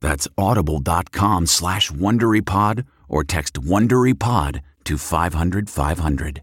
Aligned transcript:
That's 0.00 0.28
audible.com 0.36 1.46
slash 1.46 1.90
WonderyPod 1.90 2.86
or 3.08 3.24
text 3.24 3.54
WonderyPod 3.54 4.60
to 4.84 4.98
500 4.98 5.70
500. 5.70 6.42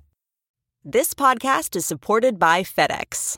This 0.86 1.14
podcast 1.14 1.76
is 1.76 1.86
supported 1.86 2.38
by 2.38 2.64
FedEx. 2.64 3.38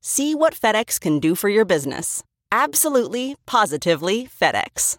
See 0.00 0.34
what 0.34 0.54
FedEx 0.54 0.98
can 0.98 1.18
do 1.18 1.34
for 1.34 1.48
your 1.48 1.64
business. 1.64 2.24
Absolutely, 2.50 3.36
positively 3.46 4.26
FedEx. 4.26 4.96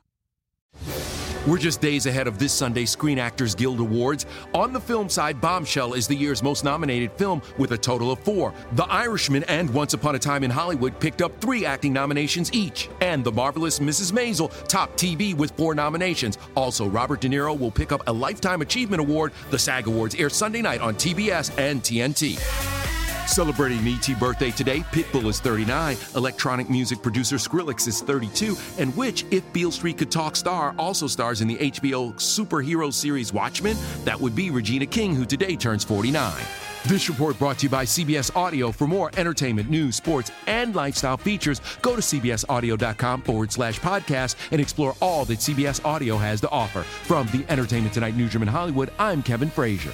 We're 1.47 1.57
just 1.57 1.81
days 1.81 2.05
ahead 2.05 2.27
of 2.27 2.37
this 2.37 2.53
Sunday's 2.53 2.91
Screen 2.91 3.17
Actors 3.17 3.55
Guild 3.55 3.79
Awards. 3.79 4.27
On 4.53 4.71
the 4.71 4.79
film 4.79 5.09
side, 5.09 5.41
Bombshell 5.41 5.95
is 5.95 6.05
the 6.05 6.13
year's 6.13 6.43
most 6.43 6.63
nominated 6.63 7.11
film 7.13 7.41
with 7.57 7.71
a 7.71 7.77
total 7.79 8.11
of 8.11 8.19
four. 8.19 8.53
The 8.73 8.83
Irishman 8.83 9.43
and 9.45 9.67
Once 9.73 9.95
Upon 9.95 10.13
a 10.13 10.19
Time 10.19 10.43
in 10.43 10.51
Hollywood 10.51 10.99
picked 10.99 11.23
up 11.23 11.41
three 11.41 11.65
acting 11.65 11.93
nominations 11.93 12.53
each. 12.53 12.87
And 13.01 13.23
The 13.23 13.31
Marvelous 13.31 13.79
Mrs. 13.79 14.11
Maisel 14.11 14.51
topped 14.67 14.99
TV 14.99 15.33
with 15.33 15.49
four 15.57 15.73
nominations. 15.73 16.37
Also, 16.55 16.85
Robert 16.85 17.21
De 17.21 17.27
Niro 17.27 17.57
will 17.57 17.71
pick 17.71 17.91
up 17.91 18.03
a 18.07 18.13
Lifetime 18.13 18.61
Achievement 18.61 18.99
Award. 18.99 19.33
The 19.49 19.57
SAG 19.57 19.87
Awards 19.87 20.13
air 20.13 20.29
Sunday 20.29 20.61
night 20.61 20.81
on 20.81 20.93
TBS 20.93 21.57
and 21.57 21.81
TNT. 21.81 22.70
Celebrating 23.31 23.87
E.T. 23.87 24.15
birthday 24.15 24.51
today, 24.51 24.79
Pitbull 24.91 25.27
is 25.27 25.39
39, 25.39 25.95
electronic 26.17 26.69
music 26.69 27.01
producer 27.01 27.37
Skrillex 27.37 27.87
is 27.87 28.01
32, 28.01 28.57
and 28.77 28.93
which, 28.97 29.23
if 29.31 29.41
Beale 29.53 29.71
Street 29.71 29.97
Could 29.97 30.11
Talk 30.11 30.35
star, 30.35 30.75
also 30.77 31.07
stars 31.07 31.39
in 31.39 31.47
the 31.47 31.55
HBO 31.55 32.13
superhero 32.15 32.93
series 32.93 33.31
Watchmen, 33.31 33.77
that 34.03 34.19
would 34.19 34.35
be 34.35 34.51
Regina 34.51 34.85
King, 34.85 35.15
who 35.15 35.23
today 35.23 35.55
turns 35.55 35.81
49. 35.85 36.43
This 36.87 37.07
report 37.07 37.39
brought 37.39 37.59
to 37.59 37.67
you 37.67 37.69
by 37.69 37.85
CBS 37.85 38.35
Audio. 38.35 38.69
For 38.69 38.85
more 38.85 39.11
entertainment, 39.15 39.69
news, 39.69 39.95
sports, 39.95 40.29
and 40.45 40.75
lifestyle 40.75 41.15
features, 41.15 41.61
go 41.81 41.95
to 41.95 42.01
cbsaudio.com 42.01 43.21
forward 43.21 43.53
slash 43.53 43.79
podcast 43.79 44.35
and 44.51 44.59
explore 44.59 44.93
all 44.99 45.23
that 45.25 45.39
CBS 45.39 45.83
Audio 45.85 46.17
has 46.17 46.41
to 46.41 46.49
offer. 46.49 46.81
From 46.83 47.27
the 47.27 47.45
Entertainment 47.47 47.93
Tonight 47.93 48.17
newsroom 48.17 48.41
in 48.41 48.49
Hollywood, 48.49 48.91
I'm 48.99 49.23
Kevin 49.23 49.49
Frazier. 49.49 49.93